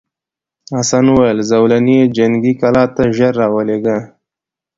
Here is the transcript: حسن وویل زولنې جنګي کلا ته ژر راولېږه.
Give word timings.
حسن 0.75 1.05
وویل 1.09 1.39
زولنې 1.51 1.99
جنګي 2.15 2.53
کلا 2.61 2.83
ته 2.95 3.03
ژر 3.17 3.33
راولېږه. 3.41 3.97